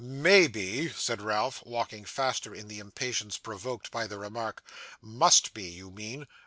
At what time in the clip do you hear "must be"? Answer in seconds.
4.99-5.65